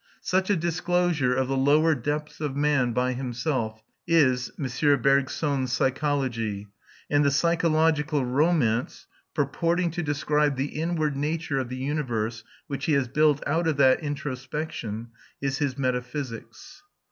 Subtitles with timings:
[0.23, 4.99] Such a disclosure of the lower depths of man by himself is M.
[4.99, 6.65] Bergson's psychology;
[7.07, 12.93] and the psychological romance, purporting to describe the inward nature of the universe, which he
[12.93, 15.09] has built out of that introspection,
[15.39, 16.81] is his metaphysics.